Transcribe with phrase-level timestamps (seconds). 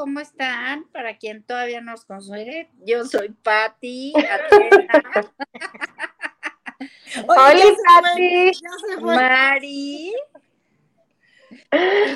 [0.00, 0.84] ¿cómo están?
[0.94, 4.14] Para quien todavía nos consuele, yo soy Patti.
[7.28, 7.64] Hola,
[8.02, 8.50] Patti.
[9.02, 10.14] Mari.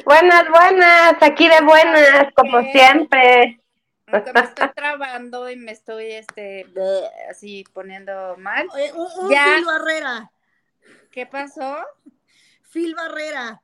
[0.06, 3.60] Buenas, buenas, aquí de buenas, como siempre.
[4.06, 6.64] Me estoy trabando y me estoy este
[7.28, 8.66] así poniendo mal.
[8.94, 10.32] un, Phil Barrera.
[11.10, 11.84] ¿Qué pasó?
[12.72, 13.60] Phil Barrera.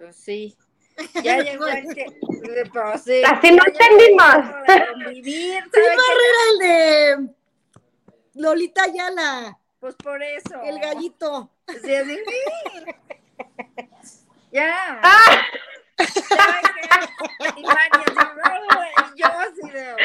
[0.00, 0.58] Pues sí.
[1.22, 2.06] Ya llegó el que.
[2.72, 4.34] Pues así no entendimos.
[5.22, 7.28] Phil Barrera, el de
[8.34, 9.58] Lolita Ayala.
[9.80, 10.62] Pues por eso.
[10.62, 11.50] El gallito.
[11.84, 12.18] Sí, así.
[14.52, 15.00] ya.
[15.02, 15.42] ¡Ah!
[17.56, 17.62] Y
[19.20, 19.96] yo así de,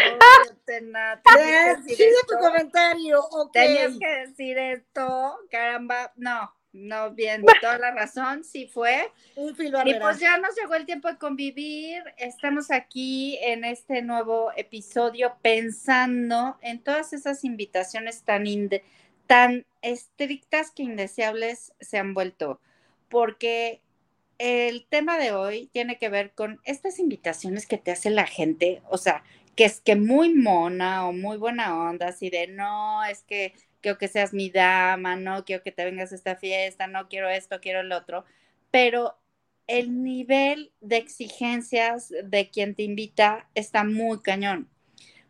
[1.88, 8.68] Sigue tu comentario, Tenías que decir esto, caramba, no, no, bien, toda la razón, sí
[8.68, 9.12] fue.
[9.36, 14.52] Un y pues ya nos llegó el tiempo de convivir, estamos aquí en este nuevo
[14.58, 18.44] episodio pensando en todas esas invitaciones tan,
[19.28, 22.60] tan estrictas que indeseables se han vuelto,
[23.08, 23.82] porque
[24.40, 28.82] el tema de hoy tiene que ver con estas invitaciones que te hace la gente,
[28.90, 29.24] o sea,
[29.56, 34.00] que es que muy mona o muy buena onda, así de no, es que quiero
[34.00, 37.62] que seas mi dama, no quiero que te vengas a esta fiesta, no quiero esto,
[37.62, 38.26] quiero el otro,
[38.72, 39.16] pero
[39.68, 44.70] el nivel de exigencias de quien te invita está muy cañón,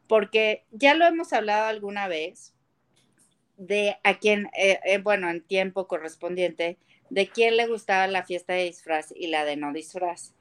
[0.07, 2.53] porque ya lo hemos hablado alguna vez
[3.57, 6.77] de a quien, eh, eh, bueno, en tiempo correspondiente,
[7.09, 10.33] de quién le gustaba la fiesta de disfraz y la de no disfraz.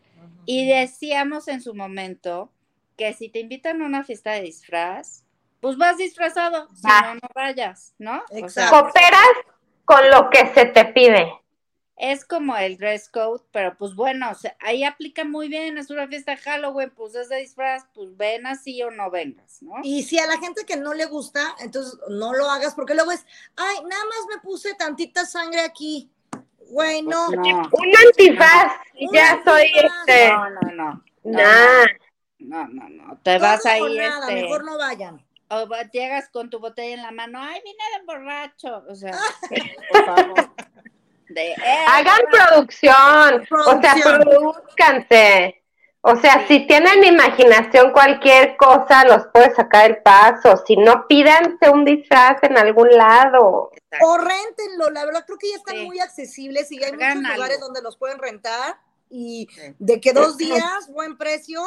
[0.46, 2.52] Y decíamos en su momento
[2.96, 5.24] que si te invitan a una fiesta de disfraz,
[5.62, 8.20] pues vas disfrazado, si no, no vayas, ¿no?
[8.68, 9.28] Cooperas
[9.84, 11.32] con lo que se te pide.
[11.96, 16.32] Es como el dress code, pero pues bueno, ahí aplica muy bien, es una fiesta
[16.32, 19.74] de Halloween, pues es de disfraz, pues ven así o no vengas, ¿no?
[19.84, 23.12] Y si a la gente que no le gusta, entonces no lo hagas, porque luego
[23.12, 23.24] es,
[23.54, 26.10] ay, nada más me puse tantita sangre aquí.
[26.72, 27.70] Bueno, pues no.
[27.70, 30.28] un antifaz y ya soy este.
[30.28, 31.04] No, no, no.
[31.22, 33.18] No, no, no.
[33.22, 33.96] Te vas ahí.
[33.96, 34.42] Nada, este...
[34.42, 35.24] mejor no vayan.
[35.54, 38.84] O llegas con tu botella en la mano, ay, vine de borracho.
[38.88, 39.18] O sea,
[39.90, 40.50] por favor.
[41.28, 45.62] De, eh, Hagan producción, o sea, produzcanse.
[46.00, 50.62] O sea, si tienen imaginación, cualquier cosa los puede sacar el paso.
[50.66, 53.70] Si no, pídanse un disfraz en algún lado.
[54.00, 57.60] O rentenlo, la verdad creo que ya están muy accesibles y ya hay muchos lugares
[57.60, 58.78] donde los pueden rentar
[59.10, 59.46] y
[59.78, 61.62] de que dos días, buen precio,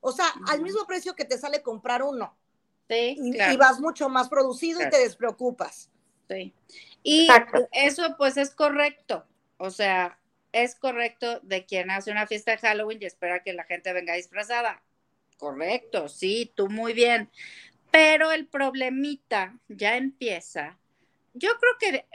[0.00, 2.36] o sea, al mismo precio que te sale comprar uno.
[2.90, 5.88] Sí, y, vas mucho más producido y te despreocupas.
[6.28, 6.52] Sí.
[7.04, 7.28] Y
[7.70, 9.24] eso pues es correcto.
[9.58, 10.18] O sea,
[10.50, 14.14] es correcto de quien hace una fiesta de Halloween y espera que la gente venga
[14.14, 14.82] disfrazada.
[15.38, 17.30] Correcto, sí, tú muy bien.
[17.92, 20.76] Pero el problemita ya empieza.
[21.32, 22.06] Yo creo que,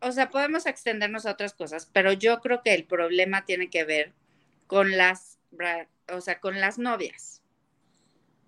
[0.00, 3.84] o sea, podemos extendernos a otras cosas, pero yo creo que el problema tiene que
[3.84, 4.12] ver
[4.66, 5.38] con las,
[6.12, 7.40] o sea, con las novias.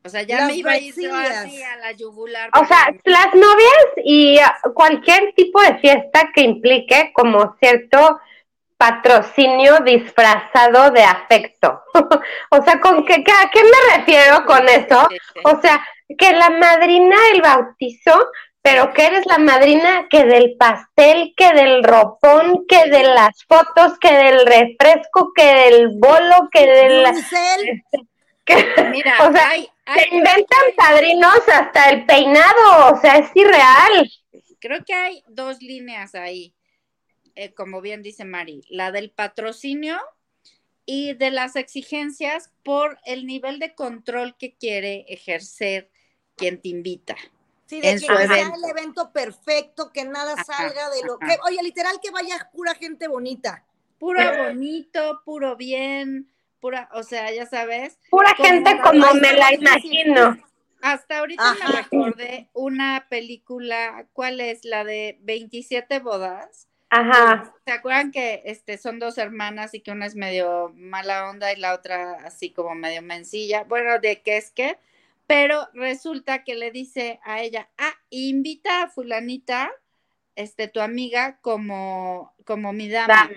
[0.02, 2.50] O sea, ya me iba a ir así a la yugular.
[2.54, 4.38] O sea, las novias y
[4.74, 8.18] cualquier tipo de fiesta que implique como cierto
[8.78, 11.82] patrocinio disfrazado de afecto.
[12.50, 15.06] o sea, ¿con qué, ¿a qué me refiero con eso?
[15.44, 15.84] O sea,
[16.16, 18.26] que la madrina del bautizo,
[18.62, 23.98] pero que eres la madrina que del pastel, que del ropón, que de las fotos,
[23.98, 27.04] que del refresco, que del bolo, que del...
[28.90, 34.10] Mira, o sea, se inventan padrinos hasta el peinado, o sea, es irreal.
[34.60, 36.54] Creo que hay dos líneas ahí
[37.34, 39.98] eh, como bien dice Mari, la del patrocinio
[40.84, 45.90] y de las exigencias por el nivel de control que quiere ejercer
[46.36, 47.16] quien te invita.
[47.66, 52.00] Sí, de que sea el evento perfecto, que nada salga de lo que, oye, literal
[52.02, 53.64] que vaya pura gente bonita.
[53.98, 56.28] Puro bonito, puro bien,
[56.60, 57.98] pura, o sea, ya sabes.
[58.10, 60.36] Pura gente como me la imagino.
[60.82, 64.64] Hasta ahorita me recordé una película, ¿cuál es?
[64.64, 66.68] La de 27 bodas.
[66.88, 67.54] Ajá.
[67.64, 71.56] ¿Se acuerdan que este, son dos hermanas y que una es medio mala onda y
[71.56, 73.64] la otra así como medio mencilla?
[73.64, 74.76] Bueno, de qué es que,
[75.26, 79.70] pero resulta que le dice a ella, ah, invita a fulanita,
[80.34, 83.30] este, tu amiga, como, como mi dama.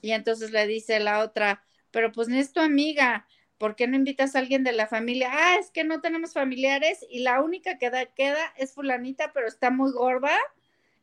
[0.00, 3.26] Y entonces le dice la otra, pero pues no es tu amiga,
[3.58, 5.30] ¿por qué no invitas a alguien de la familia?
[5.32, 9.46] Ah, es que no tenemos familiares y la única que da, queda es fulanita, pero
[9.46, 10.36] está muy gorda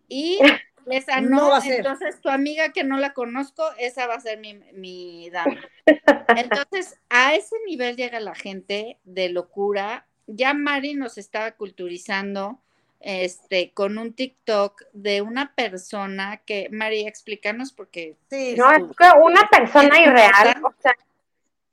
[0.07, 0.39] y
[0.91, 1.77] esa no, va a ser.
[1.77, 5.59] entonces tu amiga que no la conozco, esa va a ser mi, mi dama.
[6.37, 10.07] Entonces, a ese nivel llega la gente de locura.
[10.27, 12.61] Ya Mari nos estaba culturizando
[13.03, 18.15] este, con un TikTok de una persona que, María, explícanos porque...
[18.29, 20.95] Sí, no, es que una persona irreal, o sea,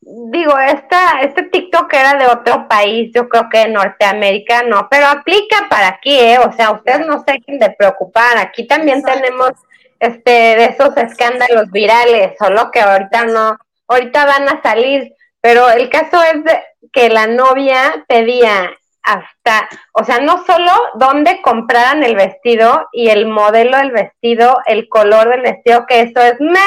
[0.00, 5.06] digo, esta, este TikTok era de otro país, yo creo que de Norteamérica, no, pero
[5.06, 6.38] aplica para aquí, ¿eh?
[6.38, 9.52] O sea, ustedes no se dejen de preocupar, aquí también tenemos
[10.00, 13.56] este de esos escándalos virales, solo que ahorita no,
[13.86, 16.60] ahorita van a salir, pero el caso es de
[16.92, 23.26] que la novia pedía hasta, o sea, no solo dónde compraran el vestido y el
[23.26, 26.60] modelo del vestido, el color del vestido, que eso es me,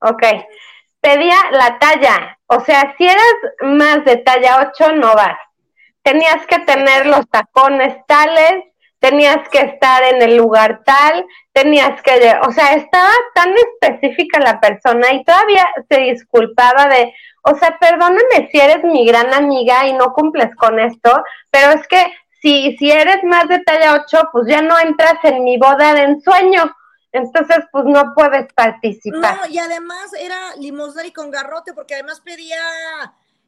[0.00, 0.22] ok,
[1.00, 5.38] pedía la talla, o sea, si eras más de talla 8 no vas,
[6.02, 8.64] tenías que tener los tacones tales,
[9.00, 12.12] tenías que estar en el lugar tal, tenías que,
[12.46, 17.12] o sea, estaba tan específica la persona y todavía se disculpaba de,
[17.46, 21.86] o sea, perdóname si eres mi gran amiga y no cumples con esto, pero es
[21.86, 22.02] que
[22.40, 26.02] si, si eres más de talla 8, pues ya no entras en mi boda de
[26.02, 26.74] ensueño.
[27.12, 29.36] Entonces, pues no puedes participar.
[29.36, 32.58] No, y además era limosna y con garrote, porque además pedía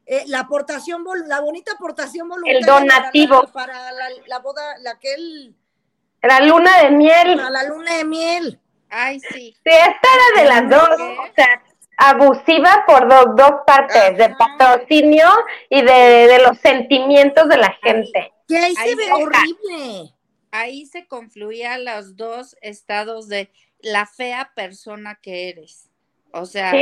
[0.05, 2.59] eh, la aportación, la bonita aportación voluntaria.
[2.59, 3.47] El donativo.
[3.51, 3.91] Para
[4.27, 5.55] la, boda, la que él...
[6.21, 7.35] La luna de miel.
[7.35, 8.59] Para la luna de miel.
[8.89, 9.55] Ay, sí.
[9.63, 10.99] Sí, esta era de las dos.
[10.99, 11.61] O sea,
[11.97, 15.27] abusiva por dos partes, de patrocinio
[15.69, 18.33] y de, los sentimientos de la gente.
[18.47, 20.13] Que ahí, se ve horrible.
[20.51, 23.51] Ahí se confluía los dos estados de
[23.81, 25.89] la fea persona que eres.
[26.31, 26.73] O sea,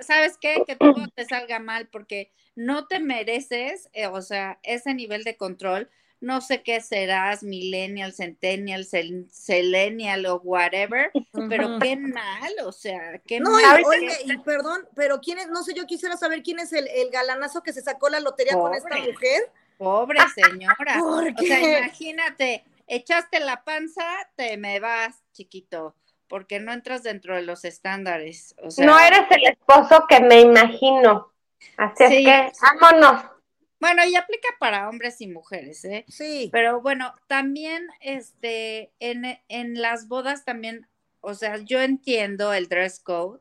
[0.00, 0.62] ¿sabes qué?
[0.66, 5.36] Que todo te salga mal porque no te mereces, eh, o sea, ese nivel de
[5.36, 8.84] control no sé qué serás, millennial, centennial,
[9.30, 11.10] selenial o whatever,
[11.48, 13.82] pero qué mal, o sea, qué no, mal.
[13.84, 17.62] oye, y perdón, pero quién es, no sé, yo quisiera saber quién es el, galanazo
[17.62, 19.50] que se sacó la lotería con esta mujer.
[19.76, 21.00] Pobre señora.
[21.02, 24.04] O sea, imagínate, echaste la panza,
[24.34, 25.94] te me vas, chiquito,
[26.26, 28.56] porque no entras dentro de los estándares.
[28.62, 31.32] O sea, no eres el esposo que me imagino.
[31.76, 33.37] Así es que, vámonos.
[33.80, 36.04] Bueno, y aplica para hombres y mujeres, ¿eh?
[36.08, 36.48] Sí.
[36.52, 40.88] Pero bueno, también este, en, en las bodas también,
[41.20, 43.40] o sea, yo entiendo el dress code,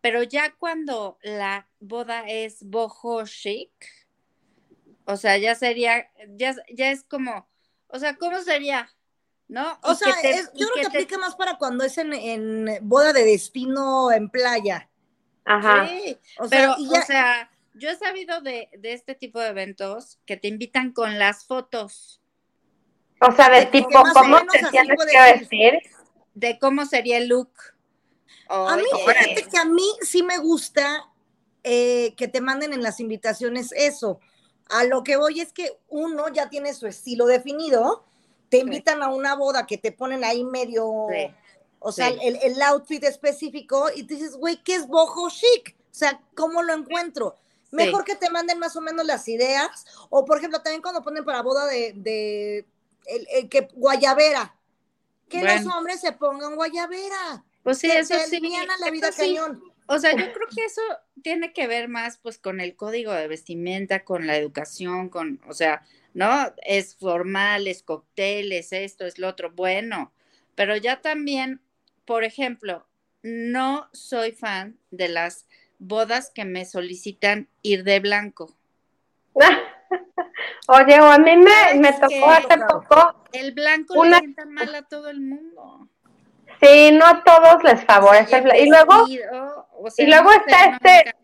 [0.00, 3.70] pero ya cuando la boda es boho chic,
[5.04, 7.48] o sea, ya sería, ya, ya es como,
[7.88, 8.88] o sea, ¿cómo sería?
[9.48, 9.78] ¿No?
[9.82, 10.14] O sea,
[10.54, 14.88] yo creo que, aplica más para cuando es en, en, boda de destino en playa.
[15.44, 15.88] Ajá.
[15.88, 20.48] Sí, o sea, o sea, yo he sabido de, este tipo de eventos que te
[20.48, 22.20] invitan con las fotos.
[23.20, 25.72] O sea, de, tipo, ¿cómo te tienes que decir?
[26.34, 27.52] De cómo sería el look.
[28.48, 31.08] a mí, fíjate que a mí sí me gusta
[31.62, 34.20] eh, que te manden en las invitaciones eso.
[34.68, 38.04] A lo que voy es que uno ya tiene su estilo definido,
[38.48, 41.06] te invitan a una boda que te ponen ahí medio,
[41.78, 45.76] o sea, el, el, outfit específico y te dices, güey, ¿qué es boho chic?
[45.76, 47.36] O sea, ¿cómo lo encuentro?
[47.72, 49.86] Mejor que te manden más o menos las ideas.
[50.10, 52.66] O, por ejemplo, también cuando ponen para boda de, de
[53.06, 54.54] el, que guayabera.
[55.28, 57.44] Que los hombres se pongan guayabera.
[57.62, 58.40] Pues sí, eso sí.
[58.78, 59.62] la vida cañón.
[59.86, 60.82] O sea, yo creo que eso
[61.22, 65.54] tiene que ver más pues con el código de vestimenta, con la educación, con, o
[65.54, 65.82] sea,
[66.14, 66.52] ¿no?
[66.64, 69.50] Es formal, es cócteles, esto, es lo otro.
[69.50, 70.12] Bueno,
[70.54, 71.60] pero ya también,
[72.04, 72.86] por ejemplo,
[73.22, 75.46] no soy fan de las
[75.82, 78.54] bodas que me solicitan ir de blanco.
[80.68, 83.14] Oye, o a mí me, me tocó hace poco.
[83.32, 85.88] El blanco le sienta mal a todo el mundo.
[86.60, 88.62] Sí, no a todos les favorece el blanco.
[88.62, 89.06] Y luego,
[89.98, 91.14] y luego está este,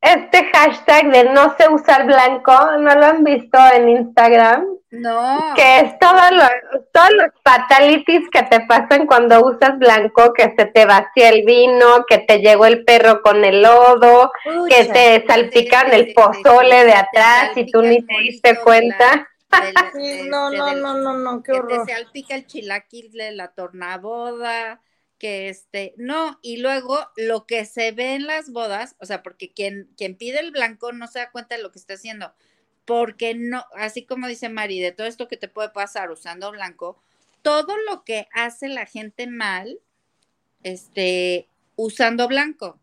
[0.00, 4.75] este hashtag de no sé usar blanco, ¿no lo han visto en Instagram?
[5.00, 5.52] No.
[5.54, 10.66] Que es todo lo, todos los fatalities que te pasan cuando usas blanco, que se
[10.66, 14.32] te vacía el vino, que te llegó el perro con el lodo,
[14.68, 19.28] que te salpican el pozole de atrás y tú ni te diste cuenta.
[20.28, 21.86] no, no, no, no, no, qué horror.
[21.86, 24.80] Que te salpica el chilaquil de la tornaboda,
[25.18, 29.52] que este, no, y luego lo que se ve en las bodas, o sea, porque
[29.52, 32.32] quien, quien pide el blanco no se da cuenta de lo que está haciendo,
[32.86, 36.98] porque no, así como dice Mari, de todo esto que te puede pasar usando blanco,
[37.42, 39.78] todo lo que hace la gente mal,
[40.62, 42.80] este, usando blanco.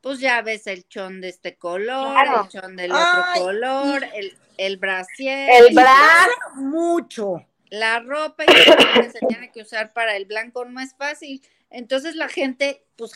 [0.00, 4.76] Pues ya ves el chón de este color, el chón del otro color, el, el
[4.78, 5.48] brasier.
[5.50, 6.26] El bra.
[6.56, 11.40] Mucho la ropa y que se tiene que usar para el blanco no es fácil.
[11.70, 13.12] Entonces la gente, pues,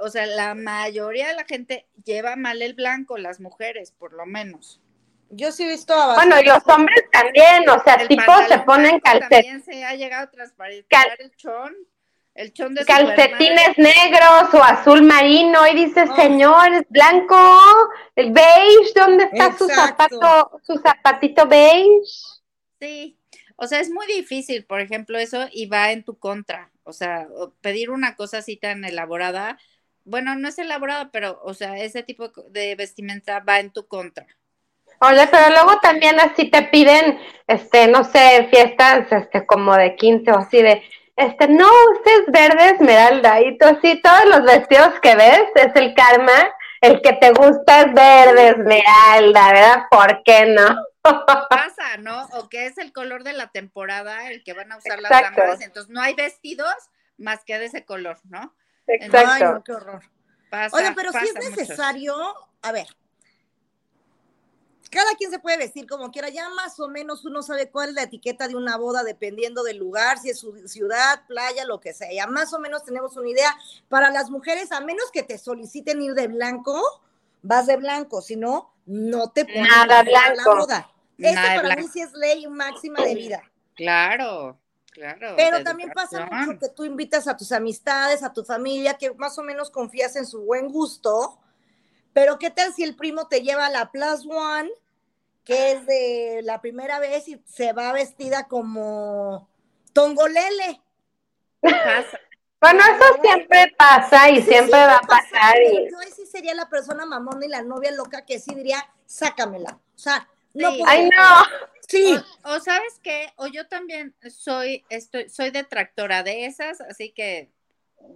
[0.00, 4.24] o sea, la mayoría de la gente lleva mal el blanco, las mujeres, por lo
[4.24, 4.80] menos.
[5.30, 9.00] Yo sí he visto a Bueno, y los hombres también, o sea, tipo se ponen
[9.00, 9.44] calcetines.
[9.44, 10.86] También se ha llegado a el.
[12.38, 16.14] El de Calcetines negros o azul marino, y dice, oh.
[16.14, 17.36] señor, es blanco,
[18.14, 22.06] el beige, ¿dónde está su zapato, su zapatito beige?
[22.80, 23.18] Sí,
[23.56, 26.70] o sea, es muy difícil, por ejemplo, eso, y va en tu contra.
[26.84, 27.26] O sea,
[27.60, 29.58] pedir una cosa así tan elaborada,
[30.04, 34.28] bueno, no es elaborada, pero, o sea, ese tipo de vestimenta va en tu contra.
[35.00, 40.32] Oye, pero luego también así te piden, este, no sé, fiestas, este, como de 15
[40.32, 40.82] o así de,
[41.16, 45.74] este, no, usted es verde esmeralda, y tú así, todos los vestidos que ves es
[45.76, 49.82] el karma, el que te gusta es verde esmeralda, ¿verdad?
[49.90, 50.76] ¿Por qué no?
[51.50, 52.26] Pasa, ¿no?
[52.32, 55.60] O que es el color de la temporada, el que van a usar las damas,
[55.60, 56.74] entonces no hay vestidos
[57.16, 58.54] más que de ese color, ¿no?
[58.86, 59.30] Exacto.
[59.30, 60.02] Ay, no, qué horror.
[60.72, 62.14] Oye, pero si es necesario,
[62.62, 62.86] a ver,
[64.90, 67.94] cada quien se puede vestir como quiera, ya más o menos uno sabe cuál es
[67.94, 71.92] la etiqueta de una boda dependiendo del lugar, si es su ciudad, playa, lo que
[71.94, 73.56] sea, ya más o menos tenemos una idea.
[73.88, 76.80] Para las mujeres, a menos que te soliciten ir de blanco,
[77.42, 80.36] vas de blanco, si no, no te pones Nada blanco.
[80.36, 80.90] la boda.
[81.18, 83.42] Este para mí sí es ley máxima de vida.
[83.74, 84.58] Claro,
[84.92, 85.34] claro.
[85.36, 89.38] Pero también pasa mucho que tú invitas a tus amistades, a tu familia, que más
[89.38, 91.38] o menos confías en su buen gusto,
[92.18, 94.68] pero ¿qué tal si el primo te lleva a la Plus One,
[95.44, 99.48] que es de la primera vez y se va vestida como
[99.92, 100.80] Tongolele?
[102.60, 105.54] Bueno, eso siempre pasa y siempre va a pasar.
[105.62, 105.88] Y...
[105.92, 109.78] Yo sí sería la persona mamona y la novia loca que sí diría, sácamela.
[109.94, 111.44] O sea, no Ay, no.
[111.86, 112.18] Sí.
[112.42, 117.48] O, sabes qué, o yo también soy, estoy, soy detractora de esas, así que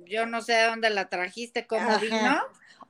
[0.07, 2.43] yo no sé de dónde la trajiste, cómo vino.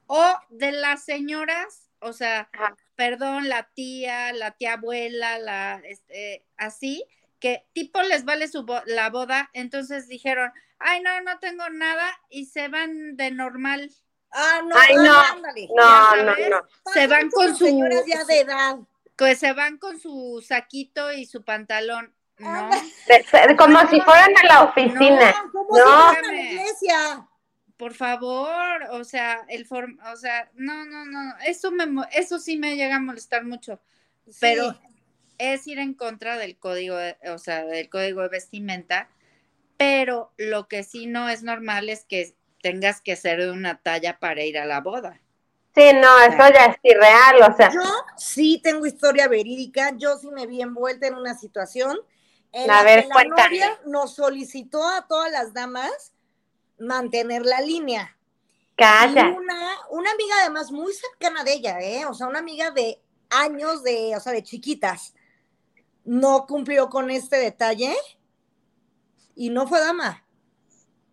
[0.07, 2.51] O de las señoras, o sea,
[2.97, 7.05] perdón, la tía, la tía abuela, la, este, así,
[7.39, 12.47] que tipo les vale su la boda, entonces dijeron, ay, no, no tengo nada, y
[12.47, 13.91] se van de normal.
[14.33, 17.67] Ah, no, ay, no, no, no, no, Se van con su...
[17.67, 18.77] Señoras ya de edad.
[19.17, 22.15] Pues se van con su saquito y su pantalón.
[22.39, 22.71] No.
[23.59, 25.33] como si fueran a la oficina.
[25.33, 27.29] No, como si fueran a la iglesia
[27.83, 32.57] por favor, o sea, el form, o sea, no, no, no, eso me, eso sí
[32.57, 33.81] me llega a molestar mucho,
[34.39, 34.79] pero
[35.37, 36.95] es ir en contra del código,
[37.27, 39.09] o sea, del código de vestimenta,
[39.79, 44.21] pero lo que sí no es normal es que tengas que ser de una talla
[44.21, 45.21] para ir a la boda.
[45.75, 47.73] Sí, no, eso ya es irreal, o sea.
[47.73, 47.83] Yo
[48.17, 51.99] sí tengo historia verídica, yo sí me vi envuelta en una situación
[52.53, 56.13] en la que la novia nos solicitó a todas las damas
[56.79, 58.17] mantener la línea.
[58.77, 59.29] Calla.
[59.29, 62.07] una, una amiga además muy cercana de ella, ¿eh?
[62.07, 63.01] O sea, una amiga de
[63.31, 65.15] años de, o sea, de chiquitas,
[66.05, 67.95] no cumplió con este detalle
[69.35, 70.25] y no fue dama.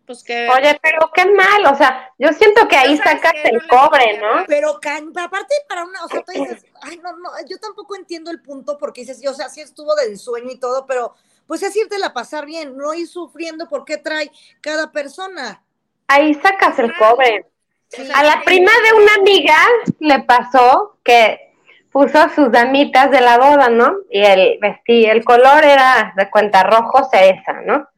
[0.06, 0.48] Pues que...
[0.48, 4.44] Oye, pero qué mal, o sea, yo siento que ahí sacas el cobre, ¿no?
[4.48, 8.42] Pero aparte para una, o sea, tú dices, ay, no, no, yo tampoco entiendo el
[8.42, 11.14] punto porque dices, o sea, sí estuvo del sueño y todo, pero
[11.50, 14.30] pues es irte la pasar bien, no ir sufriendo porque trae
[14.60, 15.60] cada persona.
[16.06, 17.44] Ahí sacas el cobre.
[18.14, 19.56] a la prima de una amiga
[19.98, 21.40] le pasó que
[21.90, 23.96] puso sus damitas de la boda, ¿no?
[24.08, 27.88] Y el vestido, el color era de cuenta rojo esa, ¿no?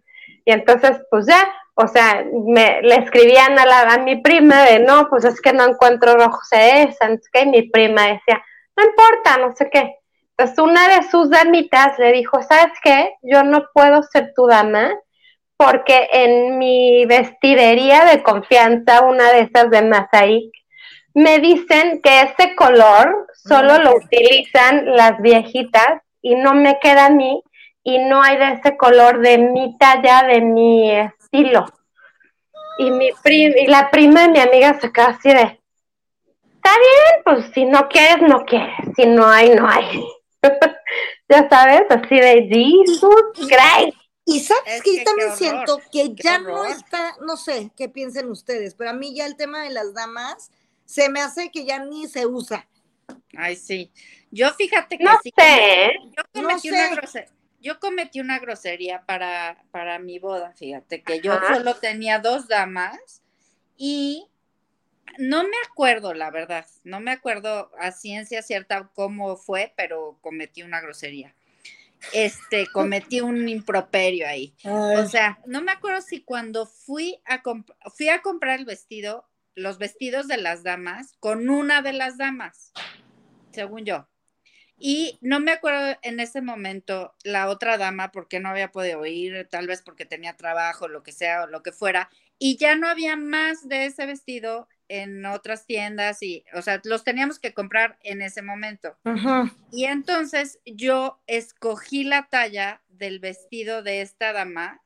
[0.46, 4.78] Y entonces, pues ya, o sea, me, le escribían a, la, a mi prima de,
[4.78, 8.42] no, pues es que no encuentro rojo esa, entonces que mi prima decía,
[8.78, 9.98] no importa, no sé qué.
[10.42, 13.14] Entonces una de sus damitas le dijo, ¿sabes qué?
[13.22, 14.90] Yo no puedo ser tu dama
[15.56, 20.52] porque en mi vestidería de confianza, una de esas de Masaik,
[21.14, 27.10] me dicen que ese color solo lo utilizan las viejitas y no me queda a
[27.10, 27.40] mí
[27.84, 31.66] y no hay de ese color de mi talla, de mi estilo.
[32.78, 35.60] Y mi y la prima de mi amiga se quedó así de,
[36.56, 40.02] está bien, pues si no quieres, no quieres, si no hay, no hay.
[41.28, 43.98] ya sabes, así de Jesus Christ.
[44.24, 48.74] Y sabes que, yo también siento que ya no está, no sé qué piensen ustedes,
[48.74, 50.50] pero a mí ya el tema de las damas
[50.84, 52.68] se me hace que ya ni se usa.
[53.36, 53.90] Ay, sí.
[54.30, 55.92] Yo fíjate que no sí, sé.
[56.16, 57.28] Yo cometí, Una grosería,
[57.60, 63.22] yo cometí una grosería para, para mi boda, fíjate, que yo solo tenía dos damas
[63.76, 64.28] y
[65.18, 70.62] no me acuerdo, la verdad, no me acuerdo a ciencia cierta cómo fue, pero cometí
[70.62, 71.34] una grosería.
[72.12, 74.54] este, cometí un improperio ahí.
[74.64, 77.42] O sea, no me acuerdo si cuando fui a,
[77.94, 82.72] fui a comprar el vestido, los vestidos de las damas, con una de las damas,
[83.52, 84.08] según yo.
[84.78, 89.46] Y no me acuerdo en ese momento la otra dama porque no había podido ir,
[89.48, 92.88] tal vez porque tenía trabajo, lo que sea, o lo que fuera, y ya no
[92.88, 97.98] había más de ese vestido en otras tiendas y, o sea, los teníamos que comprar
[98.02, 98.94] en ese momento.
[99.70, 104.82] Y entonces yo escogí la talla del vestido de esta dama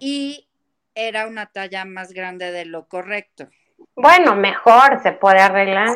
[0.00, 0.48] y
[0.96, 3.48] era una talla más grande de lo correcto.
[3.94, 5.94] Bueno, mejor se puede arreglar.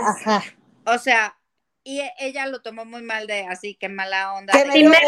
[0.84, 1.36] O sea,
[1.82, 4.52] y ella lo tomó muy mal de así que mala onda.
[4.52, 4.98] Que de, me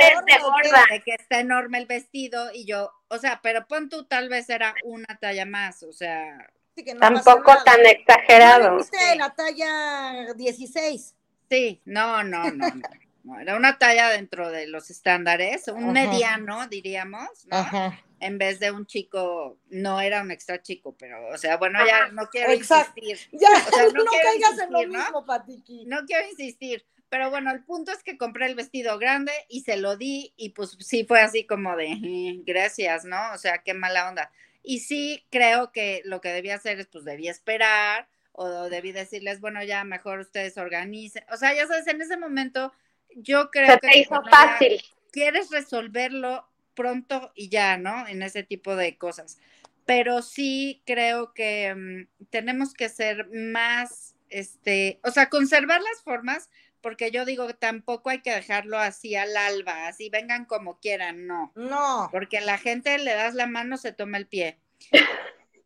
[0.40, 0.84] gorda.
[0.90, 4.50] De que está enorme el vestido y yo, o sea, pero pon tú tal vez
[4.50, 6.50] era una talla más, o sea,
[7.00, 8.72] Tampoco tan exagerado.
[8.72, 11.14] ¿No viste la talla 16?
[11.50, 12.68] Sí, no, no, no,
[13.24, 13.40] no.
[13.40, 17.94] Era una talla dentro de los estándares, un mediano, diríamos, ¿no?
[18.20, 22.08] En vez de un chico, no era un extra chico, pero, o sea, bueno, ya
[22.08, 23.18] no quiero insistir.
[23.32, 23.48] Ya,
[23.94, 25.84] no, caigas en lo mismo, Patiki.
[25.86, 29.76] No quiero insistir, pero bueno, el punto es que compré el vestido grande y se
[29.76, 33.32] lo di y pues sí fue así como de, eh, gracias, ¿no?
[33.32, 34.30] O sea, qué mala onda.
[34.64, 39.40] Y sí creo que lo que debía hacer es, pues debía esperar o debí decirles,
[39.40, 41.22] bueno, ya mejor ustedes organicen.
[41.30, 42.72] O sea, ya sabes, en ese momento
[43.14, 44.00] yo creo que...
[44.00, 44.82] hizo fácil.
[45.12, 48.08] Quieres resolverlo pronto y ya, ¿no?
[48.08, 49.38] En ese tipo de cosas.
[49.86, 56.50] Pero sí creo que mm, tenemos que ser más, este, o sea, conservar las formas,
[56.84, 61.50] porque yo digo tampoco hay que dejarlo así al alba, así vengan como quieran, no.
[61.54, 62.10] No.
[62.12, 64.60] Porque la gente le das la mano, se toma el pie.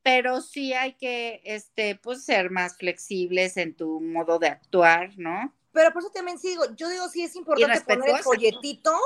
[0.05, 5.53] Pero sí hay que, este, pues, ser más flexibles en tu modo de actuar, ¿no?
[5.73, 8.97] Pero por eso también sí digo, yo digo sí es importante poner el folletito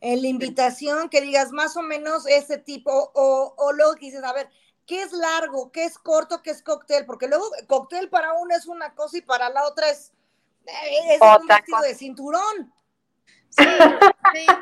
[0.00, 4.22] en la invitación, que digas más o menos ese tipo, o, o luego que dices,
[4.22, 4.48] a ver,
[4.86, 5.72] ¿qué es largo?
[5.72, 6.40] ¿Qué es corto?
[6.40, 7.04] ¿Qué es cóctel?
[7.04, 10.12] Porque luego cóctel para uno es una cosa y para la otra es
[10.66, 12.72] es un vestido de cinturón.
[13.50, 13.64] Sí,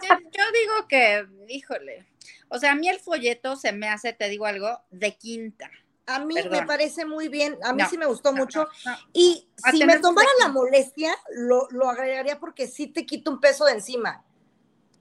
[0.02, 2.06] yo, digo que, híjole,
[2.48, 5.70] o sea, a mí el folleto se me hace, te digo algo, de quinta.
[6.06, 8.68] A mí me parece muy bien, a mí sí me gustó mucho.
[9.12, 13.64] y si me tomara la molestia, lo, lo agregaría porque sí te quito un peso
[13.64, 14.22] de encima.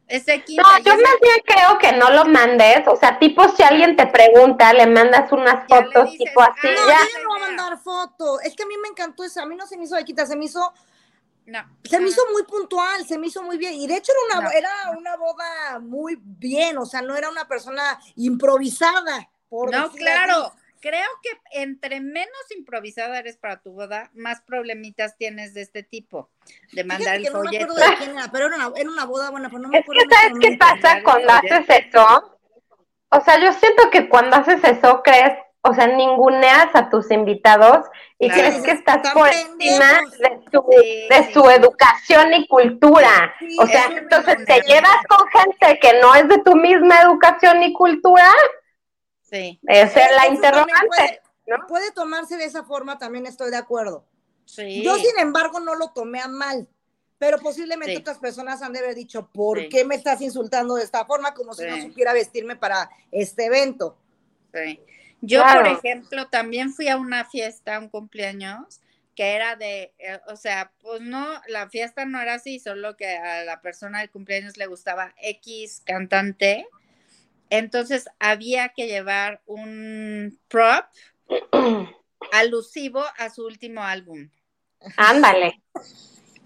[0.09, 4.05] No, yo más bien creo que no lo mandes, o sea, tipo si alguien te
[4.05, 6.67] pregunta, le mandas unas fotos tipo así.
[6.67, 6.99] no, ya.
[6.99, 9.55] yo no voy a mandar foto, es que a mí me encantó eso, a mí
[9.55, 10.73] no se me hizo de quita, se me hizo...
[11.45, 11.77] No.
[11.83, 13.73] Se me hizo muy puntual, se me hizo muy bien.
[13.73, 17.47] Y de hecho era una, era una boda muy bien, o sea, no era una
[17.47, 19.29] persona improvisada.
[19.49, 20.53] Por no, claro
[20.83, 21.29] creo que
[21.61, 26.29] entre menos improvisada eres para tu boda, más problemitas tienes de este tipo,
[26.73, 27.67] de mandar el folleto.
[27.67, 29.69] No me acuerdo de quién era, pero era una, era una boda buena, pero no
[29.69, 30.01] me acuerdo.
[30.01, 32.37] Es que, ¿sabes qué pasa cuando haces eso?
[33.11, 37.85] O sea, yo siento que cuando haces eso, crees, o sea, ninguneas a tus invitados
[38.19, 43.33] y crees que estás por encima de su, de su educación y cultura.
[43.59, 47.73] o sea, entonces te llevas con gente que no es de tu misma educación y
[47.73, 48.31] cultura
[49.33, 49.59] Sí.
[49.67, 51.21] Esa es la interrogante.
[51.67, 54.05] Puede, tomarse de esa forma, también estoy de acuerdo.
[54.45, 56.67] Yo, sin embargo, no lo tomé a mal,
[57.17, 61.05] pero posiblemente otras personas han de haber dicho, ¿por qué me estás insultando de esta
[61.05, 61.33] forma?
[61.33, 63.97] Como si no supiera vestirme para este evento.
[65.25, 68.81] Yo, por ejemplo, también fui a una fiesta, un cumpleaños,
[69.15, 73.15] que era de, eh, o sea, pues no, la fiesta no era así, solo que
[73.15, 76.67] a la persona del cumpleaños le gustaba X cantante
[77.53, 80.85] entonces había que llevar un prop
[82.31, 84.27] alusivo a su último álbum.
[84.97, 85.61] Ándale.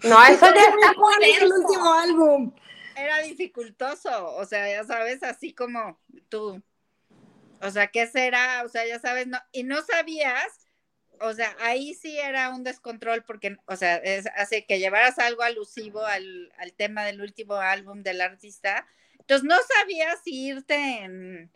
[0.02, 2.52] No, eso ya está ¿Cuál es el último álbum?
[2.94, 6.62] Era dificultoso, o sea, ya sabes, así como tú.
[7.60, 8.62] O sea, ¿qué será?
[8.64, 10.68] O sea, ya sabes, no, y no sabías,
[11.20, 15.42] o sea, ahí sí era un descontrol porque, o sea, es, hace que llevaras algo
[15.42, 18.86] alusivo al, al tema del último álbum del artista,
[19.18, 21.50] entonces no sabías si irte en...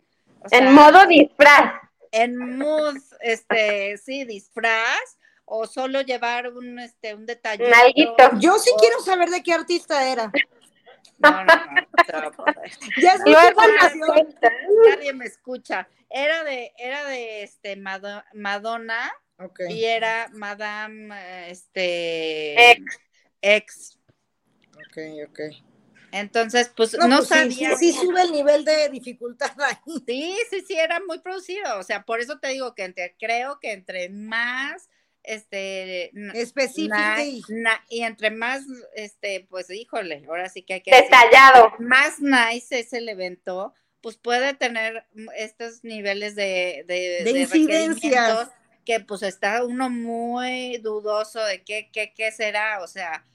[0.51, 1.81] en modo disfraz.
[2.11, 7.65] En mood, este, sí, disfraz, o solo llevar un, este, un detalle.
[8.39, 10.31] Yo sí quiero saber de qué artista era.
[11.23, 12.45] No, no, no,
[13.01, 13.17] ya
[14.85, 15.87] Nadie me escucha.
[16.09, 19.11] Era de, era de este Madonna
[19.69, 22.99] y era Madame este ex.
[23.41, 23.99] ex.
[24.75, 24.97] Ok,
[25.29, 25.39] ok.
[26.11, 27.75] Entonces, pues no, pues sabía.
[27.75, 29.75] Sí, sube el nivel de dificultad ahí.
[30.05, 31.79] Sí, sí, sí, era muy producido.
[31.79, 34.89] O sea, por eso te digo que entre, creo que entre más
[35.23, 36.95] este específico
[37.89, 38.01] y...
[38.01, 43.07] entre más este pues híjole ahora sí que hay que detallado más nice es el
[43.07, 45.05] evento pues puede tener
[45.37, 48.49] estos niveles de, de, incidencias
[48.85, 53.25] que pues está uno muy dudoso de qué, qué, qué será, o sea,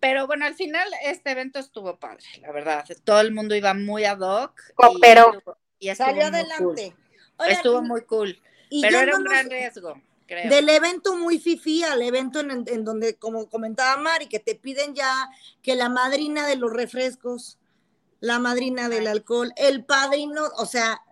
[0.00, 2.84] pero bueno, al final este evento estuvo padre, la verdad.
[3.04, 4.60] Todo el mundo iba muy ad hoc.
[5.00, 5.42] pero
[5.78, 6.94] y, salió adelante.
[7.48, 8.40] estuvo muy cool.
[8.82, 10.00] pero era un gran riesgo.
[10.28, 10.48] Creo.
[10.48, 14.94] Del evento muy fifi al evento en, en, donde, como comentaba Mari, que te piden
[14.94, 15.10] ya
[15.62, 17.58] que la madrina de los refrescos,
[18.20, 21.02] la madrina del alcohol, el padrino, o sea,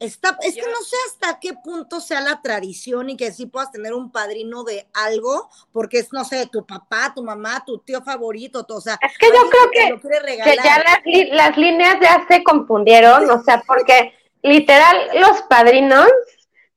[0.00, 3.72] Está, es que no sé hasta qué punto sea la tradición y que sí puedas
[3.72, 8.00] tener un padrino de algo, porque es, no sé, tu papá, tu mamá, tu tío
[8.02, 8.96] favorito, o sea.
[9.02, 11.00] Es que yo creo que, que ya las,
[11.32, 16.06] las líneas ya se confundieron, o sea, porque literal los padrinos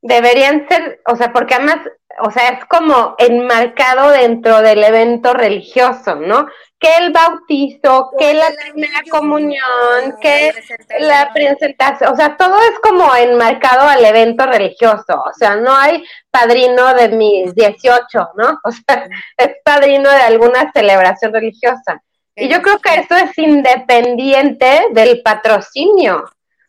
[0.01, 1.77] deberían ser, o sea, porque además,
[2.19, 6.47] o sea, es como enmarcado dentro del evento religioso, ¿no?
[6.81, 10.51] que el bautizo, que la primera comunión, que
[10.99, 16.03] la presentación, o sea, todo es como enmarcado al evento religioso, o sea, no hay
[16.31, 18.59] padrino de mis 18, ¿no?
[18.63, 22.01] O sea, es padrino de alguna celebración religiosa.
[22.35, 26.25] Y yo creo que eso es independiente del patrocinio.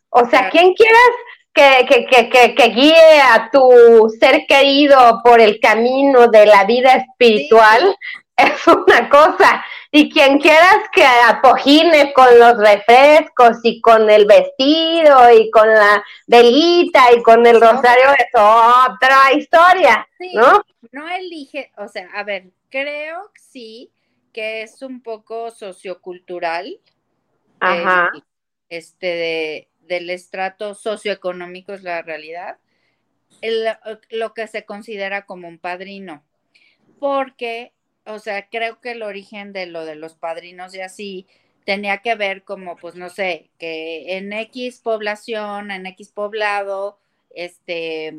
[0.09, 1.11] O sea, quien quieras
[1.53, 6.93] que, que, que, que, guíe a tu ser querido por el camino de la vida
[6.95, 7.95] espiritual,
[8.37, 9.63] es una cosa.
[9.91, 16.03] Y quien quieras que apogine con los refrescos y con el vestido y con la
[16.25, 20.63] velita y con el rosario es otra historia, ¿no?
[20.91, 23.91] No elige, o sea, a ver, creo que sí
[24.33, 26.79] que es un poco sociocultural.
[27.59, 28.11] Ajá.
[28.67, 32.57] este de, del estrato socioeconómico es la realidad.
[34.09, 36.23] lo que se considera como un padrino.
[36.99, 37.73] Porque
[38.05, 41.27] o sea, creo que el origen de lo de los padrinos y así
[41.65, 48.13] tenía que ver como, pues no sé, que en X población, en X poblado, este,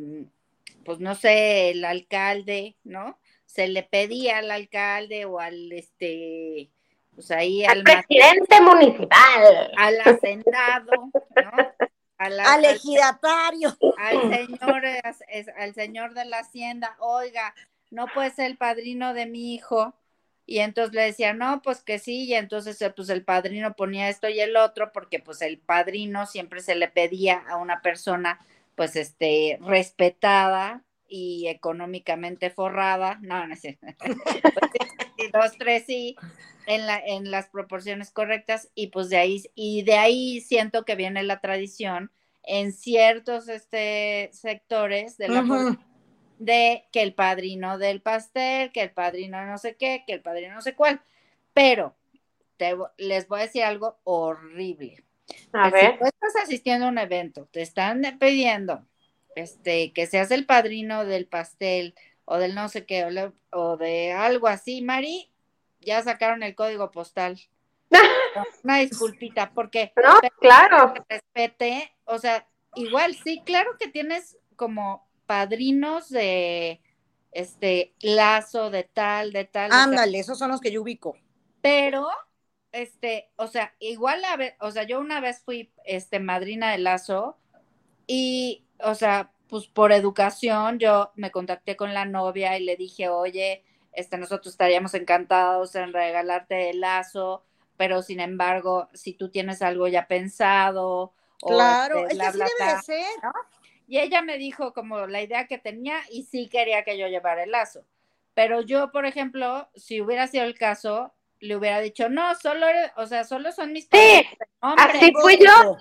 [0.85, 3.19] pues no sé, el alcalde, ¿no?
[3.47, 6.71] Se le pedía al alcalde o al, este,
[7.15, 11.89] pues ahí al, presidente municipal, al hacendado, ¿no?
[12.17, 14.83] Al, al, ejidatario, al señor,
[15.57, 17.55] al señor de la hacienda, oiga,
[17.91, 19.95] no puede ser el padrino de mi hijo.
[20.47, 24.11] Y entonces le decía, no, pues que sí, y entonces eh, pues el padrino ponía
[24.11, 28.39] esto y el otro, porque pues el padrino siempre se le pedía a una persona
[28.75, 36.17] pues este respetada y económicamente forrada, no, no sé, pues, dos, tres sí,
[36.67, 40.97] en, la, en las proporciones correctas, y pues de ahí, y de ahí siento que
[40.97, 42.11] viene la tradición
[42.43, 45.79] en ciertos este, sectores de la
[46.39, 50.55] de que el padrino del pastel, que el padrino no sé qué, que el padrino
[50.55, 51.01] no sé cuál.
[51.53, 51.95] Pero
[52.57, 55.05] te, les voy a decir algo horrible.
[55.53, 55.93] A ver.
[55.93, 58.85] Si tú estás asistiendo a un evento, te están pidiendo
[59.37, 61.95] este, que seas el padrino del pastel
[62.25, 63.05] o del no sé qué,
[63.51, 65.31] o, de algo así, Mari,
[65.81, 67.41] ya sacaron el código postal.
[68.65, 70.95] Una disculpita, porque no, claro.
[71.09, 76.81] respete, o sea, igual sí, claro que tienes como padrinos de
[77.33, 79.71] este lazo de tal, de tal.
[79.73, 81.17] Ándale, esos son los que yo ubico.
[81.61, 82.09] Pero,
[82.73, 86.79] este, o sea, igual a ver, o sea, yo una vez fui este madrina de
[86.79, 87.37] lazo
[88.07, 93.09] y, o sea, pues por educación yo me contacté con la novia y le dije,
[93.09, 97.45] oye, este, nosotros estaríamos encantados en regalarte el lazo,
[97.77, 102.83] pero sin embargo, si tú tienes algo ya pensado, Claro, o este, es que debe
[102.83, 103.07] ser.
[103.87, 107.45] Y ella me dijo como la idea que tenía y sí quería que yo llevara
[107.45, 107.85] el lazo.
[108.35, 113.07] Pero yo, por ejemplo, si hubiera sido el caso, le hubiera dicho, no, solo, o
[113.07, 114.27] sea, solo son mis Sí,
[114.61, 115.77] así fui yo.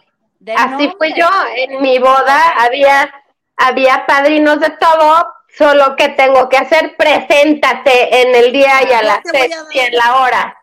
[0.56, 1.28] Así fui yo.
[1.56, 3.14] En mi boda había,
[3.58, 9.02] había padrinos de todo, solo que tengo que hacer, preséntate en el día y a
[9.04, 10.58] las seis y en la hora.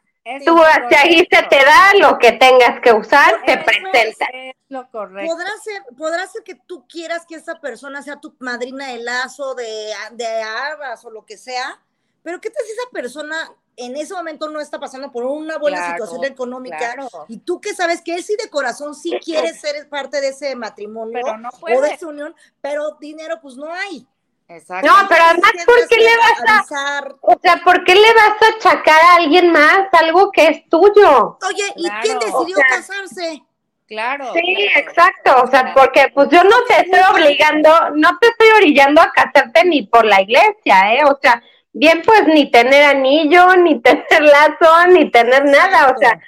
[0.44, 4.26] Tú, si ahí se te da lo que tengas que usar, te presenta.
[4.68, 5.32] lo correcto.
[5.32, 9.54] Podrá ser, podrá ser que tú quieras que esa persona sea tu madrina de lazo,
[9.54, 11.80] de, de armas o lo que sea,
[12.22, 15.92] pero ¿qué tal si esa persona en ese momento no está pasando por una buena
[15.92, 16.96] situación económica
[17.28, 20.54] y tú que sabes que él sí de corazón sí quiere ser parte de ese
[20.56, 21.20] matrimonio
[21.60, 24.06] o de esa unión, pero dinero pues no hay.
[24.48, 28.56] No, pero además, ¿por qué le vas a, o sea, ¿por qué le vas a
[28.56, 31.38] achacar a alguien más algo que es tuyo?
[31.46, 33.44] Oye, ¿y quién decidió casarse?
[33.86, 34.32] claro.
[34.32, 39.00] Sí, exacto, o sea, porque pues yo no te estoy obligando, no te estoy orillando
[39.02, 41.04] a casarte ni por la iglesia, ¿eh?
[41.04, 46.20] O sea, bien pues ni tener anillo, ni tener lazo, ni tener nada, o sea,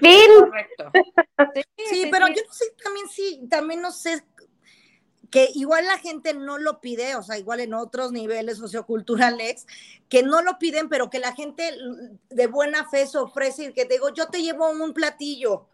[0.00, 0.30] fin.
[0.40, 0.90] Correcto.
[1.90, 4.22] Sí, pero yo no sé, también sí, también no sé
[5.30, 9.66] que igual la gente no lo pide, o sea, igual en otros niveles socioculturales,
[10.08, 11.70] que no lo piden, pero que la gente
[12.30, 15.66] de buena fe se ofrece y que te digo, yo te llevo un platillo.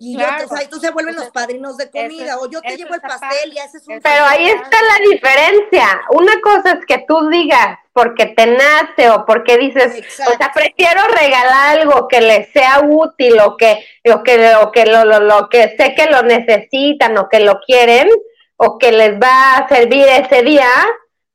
[0.00, 2.76] Y yo te, o sea, tú se vuelven los padrinos de comida, o yo te
[2.76, 4.00] llevo el pastel y haces un...
[4.00, 6.00] Pero ahí está la diferencia.
[6.10, 11.00] Una cosa es que tú digas porque te nace o porque dices, o sea, prefiero
[11.08, 15.48] regalar algo que les sea útil o que, o que, o que lo, lo, lo
[15.48, 18.08] que sé que lo necesitan o que lo quieren,
[18.56, 20.68] o que les va a servir ese día,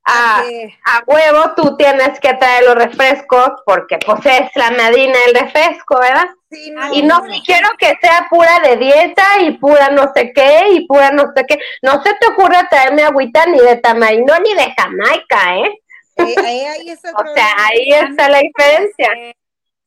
[0.06, 0.44] a,
[0.86, 6.00] a, huevo tú tienes que traer los refrescos porque pues es la madrina del refresco,
[6.00, 6.28] ¿verdad?
[6.94, 11.12] y no, quiero que sea pura de dieta y pura no sé qué y pura
[11.12, 11.58] no sé qué.
[11.82, 15.80] No se te ocurra traerme agüita ni de tamarindo ni de Jamaica, ¿eh?
[16.18, 19.36] ahí o sea, ahí está la diferencia.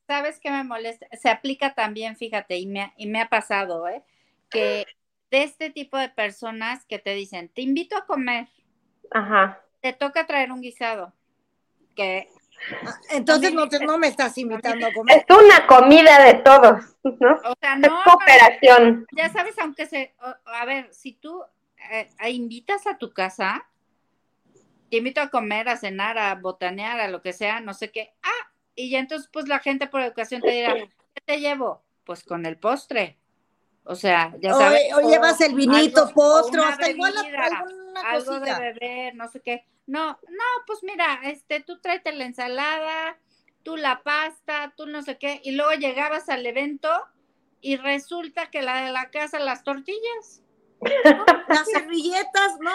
[0.07, 1.05] ¿Sabes qué me molesta?
[1.17, 4.03] Se aplica también, fíjate, y me, y me ha pasado, ¿eh?
[4.49, 4.85] Que
[5.31, 8.47] de este tipo de personas que te dicen, te invito a comer.
[9.11, 9.61] Ajá.
[9.87, 11.13] Te toca traer un guisado.
[11.95, 12.27] Que
[13.11, 15.23] entonces no, te, no me estás invitando a comer.
[15.29, 17.35] Es una comida de todos, ¿no?
[17.45, 17.87] O sea, no.
[17.87, 19.07] Es cooperación.
[19.15, 20.13] Ya sabes, aunque se.
[20.43, 21.41] A ver, si tú
[21.89, 23.65] eh, invitas a tu casa,
[24.91, 28.11] te invito a comer, a cenar, a botanear, a lo que sea, no sé qué.
[28.23, 31.81] Ah, y ya entonces, pues la gente por educación te dirá, ¿qué te llevo?
[32.03, 33.17] Pues con el postre.
[33.89, 34.93] O sea, ya sabes.
[34.93, 39.65] O, llevas el vinito, postre, hasta igual alguna algo de beber, no sé qué.
[39.85, 43.17] No, no, pues mira, este, tú tráete la ensalada,
[43.63, 46.89] tú la pasta, tú no sé qué, y luego llegabas al evento
[47.61, 50.43] y resulta que la de la casa, las tortillas.
[51.47, 52.71] las servilletas, no.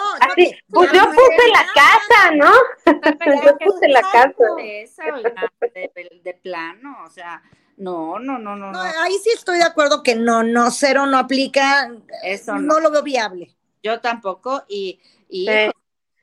[0.69, 2.51] pues yo puse la casa, ¿no?
[3.45, 4.45] yo puse la casa.
[4.57, 7.41] De, de plano, o sea,
[7.77, 11.91] no, no, no, no, Ahí sí estoy de acuerdo que no, no, cero no aplica.
[12.23, 12.79] Eso no.
[12.79, 13.55] lo veo viable.
[13.81, 14.99] Yo tampoco y...
[15.29, 15.49] Y,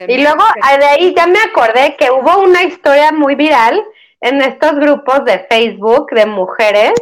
[0.06, 0.44] y luego
[0.78, 3.82] de ahí ya me acordé que hubo una historia muy viral
[4.20, 6.92] en estos grupos de Facebook de mujeres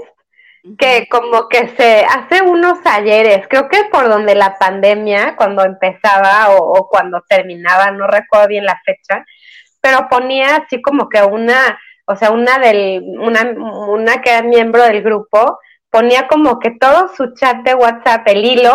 [0.78, 6.50] que como que se hace unos ayeres, creo que por donde la pandemia, cuando empezaba
[6.50, 9.24] o, o, cuando terminaba, no recuerdo bien la fecha,
[9.80, 14.82] pero ponía así como que una o sea, una del, una, una que era miembro
[14.82, 15.58] del grupo,
[15.90, 18.74] ponía como que todo su chat de WhatsApp, el hilo,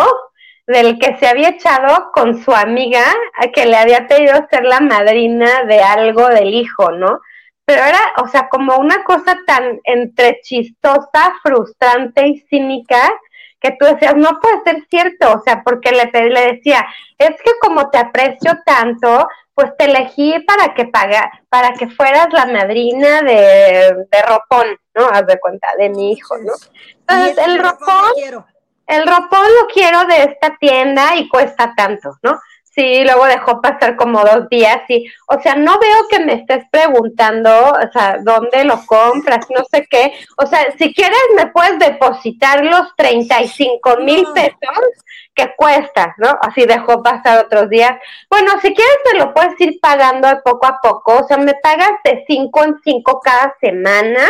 [0.66, 3.04] del que se había echado con su amiga,
[3.52, 7.20] que le había pedido ser la madrina de algo del hijo, ¿no?
[7.66, 13.12] Pero era, o sea, como una cosa tan entre chistosa, frustrante y cínica,
[13.60, 16.86] que tú decías, no puede ser cierto, o sea, porque le, le decía,
[17.18, 22.28] es que como te aprecio tanto, pues te elegí para que paga, para que fueras
[22.32, 25.06] la madrina de, de ropón, ¿no?
[25.06, 26.52] Haz de cuenta, de mi hijo, ¿no?
[27.00, 28.44] Entonces, el ropón,
[28.86, 32.40] el ropón lo quiero de esta tienda y cuesta tanto, ¿no?
[32.74, 36.64] Sí, luego dejó pasar como dos días y, o sea, no veo que me estés
[36.72, 40.12] preguntando, o sea, dónde lo compras, no sé qué.
[40.38, 44.88] O sea, si quieres me puedes depositar los 35 mil pesos
[45.36, 46.36] que cuesta, ¿no?
[46.42, 47.92] Así dejó pasar otros días.
[48.28, 51.54] Bueno, si quieres me lo puedes ir pagando de poco a poco, o sea, me
[51.54, 54.28] pagas de cinco en cinco cada semana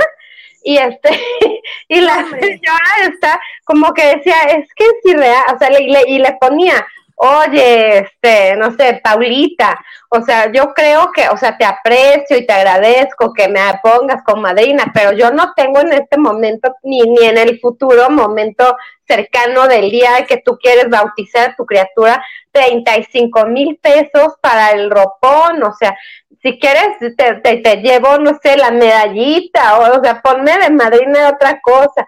[0.63, 1.11] y este
[1.89, 6.19] y la señora está como que decía es que es irreal o sea le, y
[6.19, 11.65] le ponía oye, este, no sé, Paulita, o sea, yo creo que, o sea, te
[11.65, 16.19] aprecio y te agradezco que me pongas con madrina, pero yo no tengo en este
[16.19, 21.57] momento ni, ni en el futuro momento cercano del día que tú quieres bautizar a
[21.57, 25.97] tu criatura, 35 mil pesos para el ropón, o sea,
[26.43, 31.21] si quieres te, te, llevo, no sé, la medallita, o, o sea, ponme de madrina
[31.21, 32.07] de otra cosa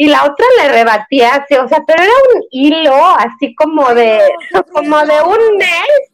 [0.00, 4.18] y la otra le rebatía así, o sea, pero era un hilo así como de,
[4.72, 6.10] como de un mes,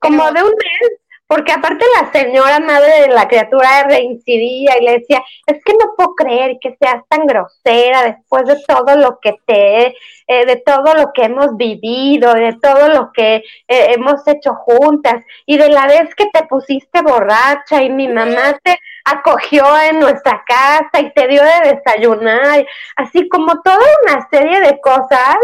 [0.00, 0.90] como de un mes,
[1.24, 5.92] porque aparte la señora madre de la criatura reincidía y le decía, es que no
[5.96, 9.94] puedo creer que seas tan grosera después de todo lo que te,
[10.26, 15.22] eh, de todo lo que hemos vivido, de todo lo que eh, hemos hecho juntas,
[15.46, 20.44] y de la vez que te pusiste borracha y mi mamá te acogió en nuestra
[20.46, 22.66] casa y te dio de desayunar,
[22.96, 25.36] así como toda una serie de cosas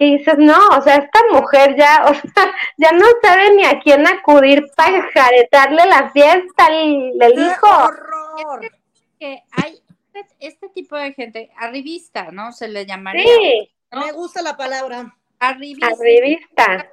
[0.00, 3.78] que dices, no, o sea, esta mujer ya, o sea, ya no sabe ni a
[3.80, 7.90] quién acudir para jaretarle la fiesta del hijo.
[9.18, 9.82] Que hay
[10.14, 12.52] este, este tipo de gente, arribista, ¿no?
[12.52, 13.22] Se le llamaría.
[13.22, 13.70] Sí.
[13.92, 15.14] Me gusta la palabra.
[15.38, 15.88] Arribista.
[15.88, 16.90] Arribista.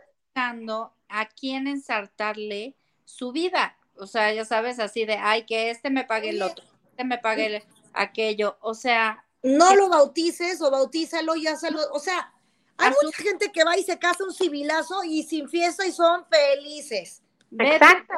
[1.09, 3.76] A quién ensartarle su vida.
[3.99, 7.17] O sea, ya sabes, así de, ay, que este me pague el otro, este me
[7.17, 8.57] pague aquello.
[8.61, 9.23] O sea.
[9.43, 11.79] No lo bautices o bautízalo y hazlo.
[11.91, 12.33] O sea,
[12.77, 16.25] hay mucha gente que va y se casa un civilazo y sin fiesta y son
[16.25, 17.21] felices.
[17.57, 18.15] Exacto.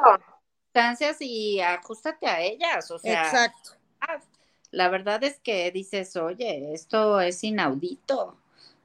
[1.19, 2.89] Y ajustate a ellas.
[2.89, 3.25] O sea.
[3.25, 3.71] Exacto.
[4.71, 8.37] La verdad es que dices, oye, esto es inaudito.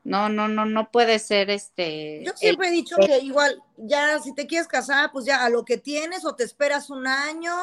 [0.04, 2.22] No, no, no, no puede ser este.
[2.22, 5.64] Yo siempre he dicho que igual, ya si te quieres casar, pues ya a lo
[5.64, 7.54] que tienes o te esperas un año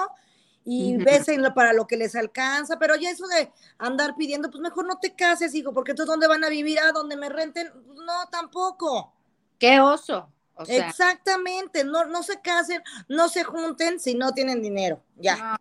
[0.66, 4.88] y ves para lo que les alcanza, pero ya eso de andar pidiendo, pues mejor
[4.88, 6.80] no te cases, hijo, porque entonces ¿dónde van a vivir?
[6.80, 7.72] ¿A donde me renten?
[7.86, 9.14] Pues no, tampoco.
[9.60, 10.32] Qué oso.
[10.68, 15.60] Exactamente, no, no se casen, no se junten si no tienen dinero, ya.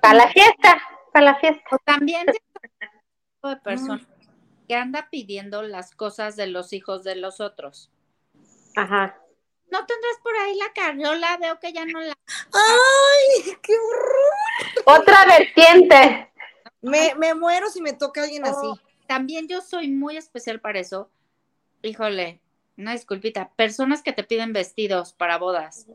[0.00, 0.80] para la fiesta,
[1.12, 1.62] para la fiesta.
[1.72, 4.06] O también de personas
[4.68, 7.90] que anda pidiendo las cosas de los hijos de los otros.
[8.76, 9.18] Ajá.
[9.70, 11.36] ¿No tendrás por ahí la carriola?
[11.38, 12.16] Veo que ya no la...
[12.52, 15.00] ¡Ay, qué horror!
[15.00, 16.32] Otra vertiente.
[16.80, 18.66] Me, me muero si me toca alguien así.
[18.66, 21.10] Oh, también yo soy muy especial para eso.
[21.82, 22.40] Híjole,
[22.76, 23.50] una disculpita.
[23.56, 25.86] Personas que te piden vestidos para bodas.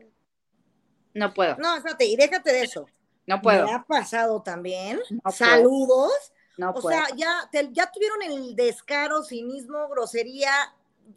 [1.14, 1.56] No puedo.
[1.56, 2.86] No, espérate, y déjate de eso.
[3.26, 3.66] No puedo.
[3.66, 5.00] Me ha pasado también.
[5.32, 6.12] Saludos.
[6.56, 10.50] No o sea, ya, ya tuvieron el descaro, cinismo, grosería,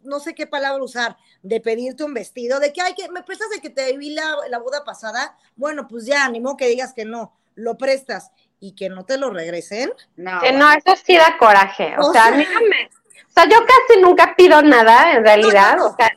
[0.02, 3.50] no sé qué palabra usar, de pedirte un vestido, de que, hay que, ¿me prestas
[3.50, 5.36] de que te vi la, la boda pasada?
[5.56, 9.30] Bueno, pues ya, animo que digas que no, lo prestas y que no te lo
[9.30, 9.92] regresen.
[10.16, 11.94] No, no eso sí da coraje.
[11.98, 15.80] O, sea, sea, o sea, yo casi nunca pido nada, en realidad.
[15.80, 16.10] o sea,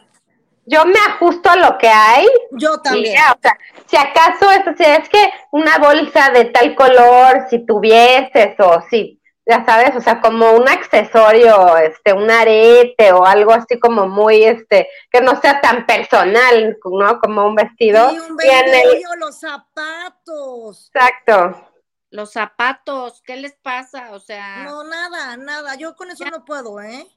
[0.72, 2.26] yo me ajusto a lo que hay.
[2.52, 3.20] Yo también.
[3.36, 8.82] o sea, si acaso es, es que una bolsa de tal color, si tuvieses, o
[8.90, 14.08] si, ya sabes, o sea, como un accesorio, este, un arete o algo así como
[14.08, 17.20] muy, este, que no sea tan personal, ¿no?
[17.20, 18.10] Como un vestido.
[18.12, 20.90] Sí, un vestido, los zapatos.
[20.94, 21.68] Exacto.
[22.12, 24.12] Los zapatos, ¿qué les pasa?
[24.12, 24.64] O sea.
[24.64, 25.76] No, nada, nada.
[25.76, 27.08] Yo con eso no puedo, ¿eh?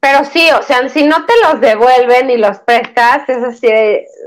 [0.00, 3.66] Pero sí, o sea, si no te los devuelven y los prestas, es así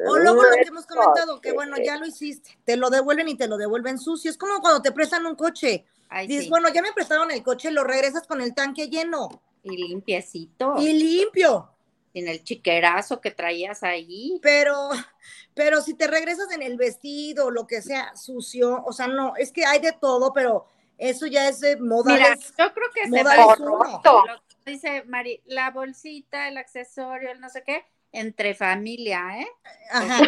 [0.06, 3.36] O luego lo que hemos comentado, que bueno, ya lo hiciste, te lo devuelven y
[3.36, 4.30] te lo devuelven sucio.
[4.30, 5.86] Es como cuando te prestan un coche.
[6.28, 9.42] Dices, bueno, ya me prestaron el coche, lo regresas con el tanque lleno.
[9.64, 10.76] Y limpiecito.
[10.78, 11.70] Y limpio.
[12.12, 14.40] Sin el chiquerazo que traías ahí.
[14.42, 14.90] Pero,
[15.54, 19.54] pero si te regresas en el vestido, lo que sea, sucio, o sea, no, es
[19.54, 20.66] que hay de todo, pero
[20.98, 22.14] eso ya es de moda.
[22.14, 23.36] Mira, yo creo que se va
[24.66, 29.48] dice Mari, la bolsita, el accesorio, el no sé qué, entre familia, ¿eh?
[29.90, 30.22] Ajá.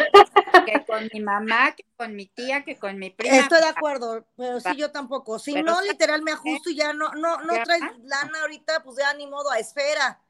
[0.64, 3.36] Que con mi mamá, que con mi tía, que con mi prima.
[3.36, 5.38] Estoy de acuerdo, pero sí yo tampoco.
[5.38, 9.12] Si no, literal me ajusto y ya no, no, no traes lana ahorita, pues ya
[9.14, 10.20] ni modo a esfera.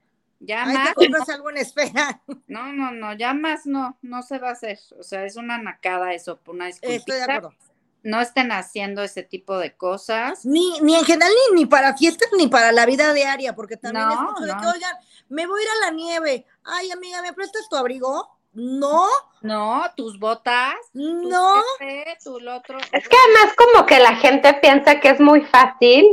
[0.41, 0.95] Ya más.
[0.95, 2.21] compras algo en esfera.
[2.47, 4.79] No, no, no, ya más no, no se va a hacer.
[4.99, 6.97] O sea, es una nacada eso, una disculpita.
[6.97, 7.55] Estoy de acuerdo
[8.05, 10.45] no estén haciendo ese tipo de cosas.
[10.45, 14.09] Ni, ni en general, ni, ni para fiestas, ni para la vida diaria, porque también
[14.11, 14.97] es mucho de que, oigan,
[15.29, 16.47] me voy a ir a la nieve.
[16.63, 18.39] Ay, amiga, ¿me prestas tu abrigo?
[18.53, 19.07] No.
[19.41, 20.75] No, tus botas.
[20.93, 21.63] No.
[22.23, 22.79] Tu otro.
[22.93, 26.05] Es que además como que la gente piensa que es muy fácil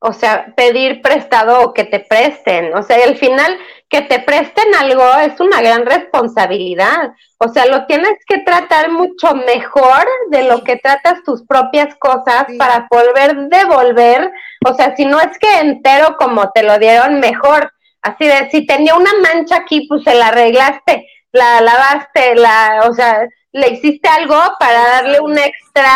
[0.00, 2.74] o sea, pedir prestado o que te presten.
[2.74, 3.58] O sea, al final,
[3.90, 7.12] que te presten algo es una gran responsabilidad.
[7.38, 12.46] O sea, lo tienes que tratar mucho mejor de lo que tratas tus propias cosas
[12.56, 14.32] para volver devolver.
[14.66, 17.72] O sea, si no es que entero como te lo dieron, mejor.
[18.00, 22.94] Así de, si tenía una mancha aquí, pues se la arreglaste, la lavaste, la, o
[22.94, 25.92] sea, le hiciste algo para darle un extra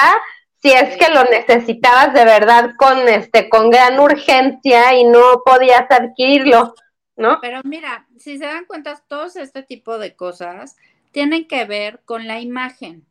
[0.65, 5.85] si es que lo necesitabas de verdad con este con gran urgencia y no podías
[5.91, 6.75] adquirirlo,
[7.17, 7.39] ¿no?
[7.43, 10.77] Pero mira, si se dan cuenta, todos este tipo de cosas
[11.13, 13.05] tienen que ver con la imagen,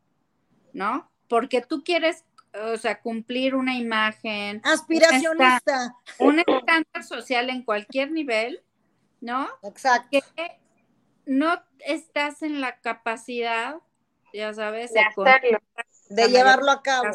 [0.73, 1.11] ¿no?
[1.27, 2.25] Porque tú quieres,
[2.59, 8.63] o sea, cumplir una imagen aspiracionista, un estándar social en cualquier nivel,
[9.21, 9.47] ¿no?
[9.61, 10.07] Exacto.
[10.35, 10.59] Que
[11.27, 13.75] no estás en la capacidad,
[14.33, 15.59] ya sabes, de,
[16.09, 17.11] de llevarlo a cabo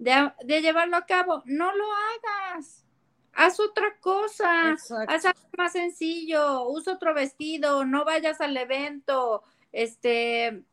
[0.00, 1.42] de, llevarlo a cabo.
[1.44, 2.84] No lo hagas.
[3.32, 4.72] Haz otra cosa.
[4.72, 6.68] Haz algo más sencillo.
[6.68, 7.84] Usa otro vestido.
[7.84, 9.42] No vayas al evento.
[9.72, 10.64] Este,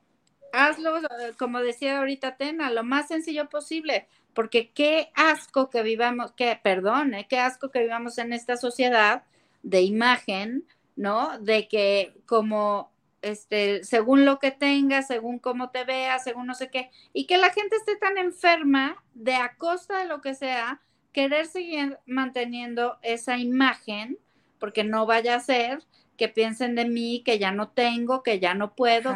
[0.54, 1.00] hazlo,
[1.38, 4.08] como decía ahorita Tena, lo más sencillo posible.
[4.34, 9.24] Porque qué asco que vivamos, que, perdón, eh, qué asco que vivamos en esta sociedad
[9.64, 10.66] de imagen,
[10.96, 11.40] ¿no?
[11.40, 12.92] De que como
[13.22, 17.38] este, según lo que tengas, según cómo te veas, según no sé qué, y que
[17.38, 22.98] la gente esté tan enferma de a costa de lo que sea, querer seguir manteniendo
[23.02, 24.18] esa imagen,
[24.60, 25.84] porque no vaya a ser
[26.18, 29.16] que piensen de mí que ya no tengo, que ya no puedo.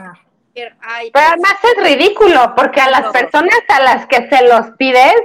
[0.53, 0.75] Pero
[1.13, 5.15] pues además es ridículo, porque a las personas a las que se los pides,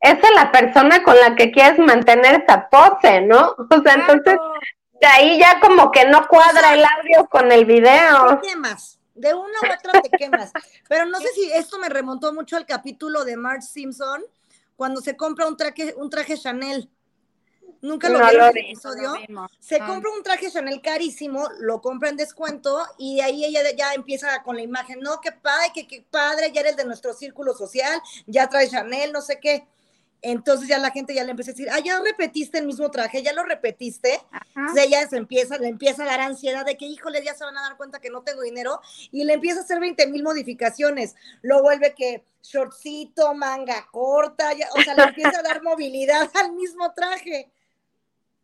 [0.00, 3.54] esa es la persona con la que quieres mantener esa pose, ¿no?
[3.70, 4.36] O sea, entonces,
[5.06, 8.40] ahí ya como que no cuadra el audio con el video.
[8.40, 10.52] Te quemas, de una u otra te quemas.
[10.88, 14.22] Pero no sé si esto me remontó mucho al capítulo de Marge Simpson,
[14.76, 16.90] cuando se compra un traje, un traje Chanel.
[17.80, 19.12] Nunca lo vi en el episodio.
[19.60, 19.86] Se ah.
[19.86, 24.56] compra un traje Chanel carísimo, lo compra en descuento y ahí ella ya empieza con
[24.56, 28.48] la imagen, no, qué padre, qué, qué padre, ya eres de nuestro círculo social, ya
[28.48, 29.66] trae Chanel, no sé qué.
[30.26, 33.22] Entonces ya la gente ya le empieza a decir, ah, ya repetiste el mismo traje,
[33.22, 34.18] ya lo repetiste.
[34.56, 37.58] Entonces ella se empieza, le empieza a dar ansiedad de que, híjole, ya se van
[37.58, 38.80] a dar cuenta que no tengo dinero
[39.12, 41.14] y le empieza a hacer 20 mil modificaciones.
[41.42, 46.90] Lo vuelve que shortcito, manga corta, o sea, le empieza a dar movilidad al mismo
[46.94, 47.50] traje.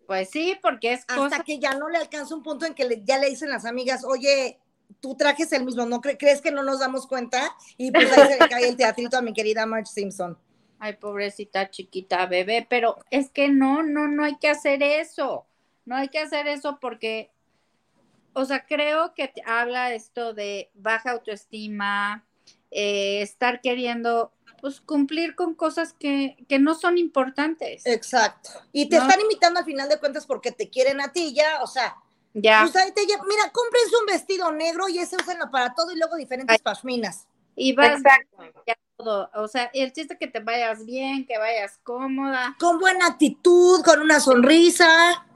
[0.07, 3.17] Pues sí, porque es Hasta que ya no le alcanza un punto en que ya
[3.17, 4.59] le dicen las amigas, oye,
[5.01, 7.57] tu traje es el mismo, ¿no crees que no nos damos cuenta?
[7.79, 10.37] Y pues ahí se le cae el teatrito a mi querida Marge Simpson.
[10.83, 15.47] Ay, pobrecita chiquita bebé, pero es que no, no, no hay que hacer eso.
[15.85, 17.31] No hay que hacer eso porque,
[18.33, 22.25] o sea, creo que habla esto de baja autoestima,
[22.71, 27.85] eh, estar queriendo pues cumplir con cosas que, no son importantes.
[27.87, 28.51] Exacto.
[28.73, 31.67] Y te están invitando al final de cuentas porque te quieren a ti ya, o
[31.67, 31.97] sea,
[32.33, 32.69] ya.
[32.71, 37.27] Pues mira, cómprense un vestido negro y ese úsenlo para todo y luego diferentes pashminas.
[37.63, 38.79] Y vas Exacto.
[38.97, 39.31] todo.
[39.35, 42.57] O sea, el chiste es que te vayas bien, que vayas cómoda.
[42.59, 45.27] Con buena actitud, con una sonrisa.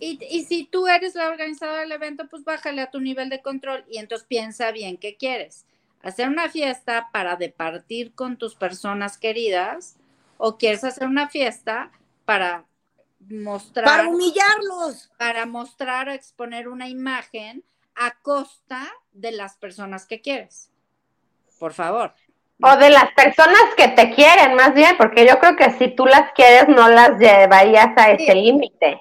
[0.00, 3.42] Y, y si tú eres la organizadora del evento, pues bájale a tu nivel de
[3.42, 5.66] control y entonces piensa bien qué quieres
[6.02, 9.96] hacer una fiesta para departir con tus personas queridas
[10.38, 11.90] o quieres hacer una fiesta
[12.24, 12.64] para
[13.28, 13.84] mostrar.
[13.84, 15.10] Para humillarlos.
[15.18, 17.62] Para mostrar o exponer una imagen
[17.94, 20.70] a costa de las personas que quieres.
[21.58, 22.14] Por favor.
[22.62, 26.06] O de las personas que te quieren, más bien, porque yo creo que si tú
[26.06, 29.00] las quieres, no las llevarías a ese límite.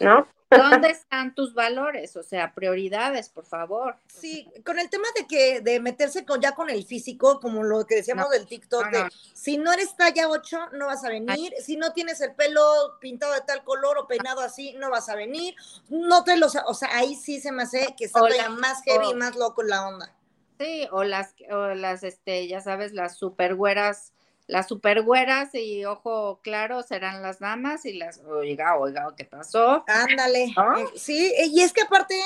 [0.00, 0.26] ¿No?
[0.50, 2.16] ¿Dónde están tus valores?
[2.16, 3.96] O sea, prioridades, por favor.
[4.08, 7.86] Sí, con el tema de que de meterse con ya con el físico, como lo
[7.86, 8.88] que decíamos del TikTok,
[9.32, 12.62] si no eres talla 8, no vas a venir, si no tienes el pelo
[13.00, 15.54] pintado de tal color o peinado así, no vas a venir,
[15.88, 18.20] no te los, o sea, ahí sí se me hace que está
[18.50, 20.12] más heavy, y más loco la onda.
[20.60, 24.12] Sí, o las, o las, este, ya sabes, las super güeras
[24.50, 29.84] las supergüeras y ojo claro serán las damas y las, oiga, oiga, ¿qué pasó?
[29.86, 30.46] Ándale.
[30.46, 32.20] Eh, sí, y es que aparte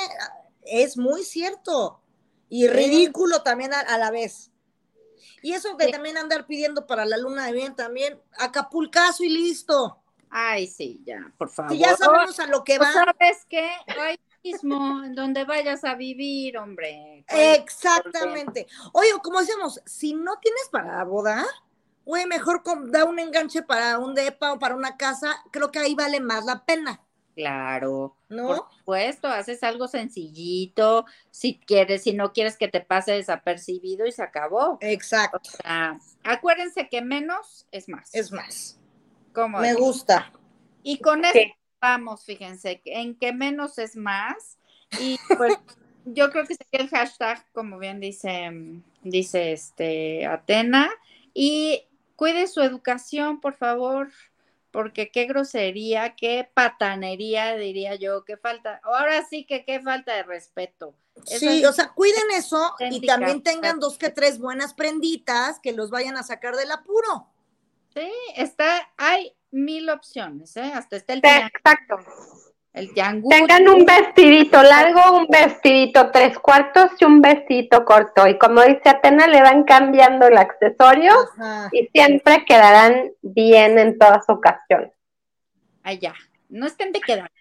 [0.63, 2.01] es muy cierto
[2.49, 4.51] y ridículo también a, la vez.
[5.43, 10.01] Y eso que también andar pidiendo para la luna de bien también, Acapulcazo y listo.
[10.31, 11.71] Ay, sí, ya, por favor.
[11.71, 12.91] Si ya sabemos a lo que va.
[12.91, 13.69] ¿Sabes qué?
[14.45, 17.25] Mismo, en donde vayas a vivir, hombre.
[17.27, 18.67] Exactamente.
[18.93, 21.45] Oye, como decíamos, si no tienes para la boda,
[22.05, 25.95] güey, mejor da un enganche para un depa o para una casa, creo que ahí
[25.95, 27.01] vale más la pena.
[27.35, 28.47] Claro, ¿no?
[28.47, 34.13] Por supuesto, haces algo sencillito, si quieres, si no quieres que te pase desapercibido y
[34.13, 34.77] se acabó.
[34.79, 35.49] Exacto.
[36.23, 38.15] acuérdense que menos es más.
[38.15, 38.79] Es más.
[39.33, 39.59] ¿Cómo?
[39.59, 40.31] Me gusta.
[40.81, 41.39] Y con eso
[41.85, 44.57] vamos, fíjense, en que menos es más.
[44.99, 45.53] Y pues
[46.05, 48.49] yo creo que sería el hashtag, como bien dice,
[49.03, 50.89] dice este Atena.
[51.33, 51.83] Y
[52.15, 54.09] cuide su educación, por favor,
[54.71, 60.23] porque qué grosería, qué patanería, diría yo, qué falta, ahora sí que qué falta de
[60.23, 60.95] respeto.
[61.25, 65.91] sí, o sea, cuiden eso y también tengan dos que tres buenas prenditas que los
[65.91, 67.27] vayan a sacar del apuro.
[67.93, 70.71] Sí, está, hay mil opciones, ¿eh?
[70.73, 71.97] Hasta está el Exacto.
[72.73, 78.27] El Tengan un vestidito largo, un vestidito tres cuartos y un vestidito corto.
[78.27, 81.13] Y como dice Atena, le van cambiando el accesorio
[81.71, 84.91] y siempre quedarán bien en todas ocasiones.
[85.83, 86.13] Allá,
[86.49, 87.31] no estén de quedar.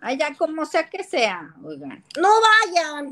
[0.00, 2.02] Allá, como sea que sea, oigan.
[2.18, 2.30] No
[2.72, 3.10] vayan.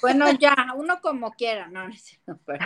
[0.00, 1.86] Bueno, ya, uno como quiera, no,
[2.26, 2.64] no pero...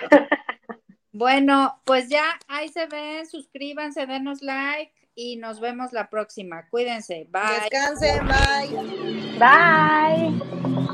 [1.17, 6.69] Bueno, pues ya ahí se ven, suscríbanse, denos like y nos vemos la próxima.
[6.69, 7.27] Cuídense.
[7.31, 7.71] Bye.
[7.71, 8.27] Descansen.
[8.29, 9.39] Bye.
[9.39, 10.86] Bye.